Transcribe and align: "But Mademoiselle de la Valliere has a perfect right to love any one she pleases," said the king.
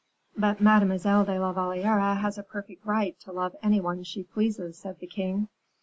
"But 0.35 0.59
Mademoiselle 0.59 1.25
de 1.25 1.37
la 1.39 1.51
Valliere 1.53 2.15
has 2.15 2.39
a 2.39 2.43
perfect 2.43 2.83
right 2.87 3.15
to 3.19 3.31
love 3.31 3.55
any 3.61 3.79
one 3.79 4.01
she 4.03 4.23
pleases," 4.23 4.75
said 4.79 4.97
the 4.97 5.05
king. 5.05 5.47